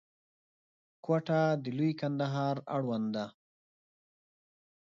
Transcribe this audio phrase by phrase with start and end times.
[1.05, 3.25] کوټه د لوی کندهار اړوند ده.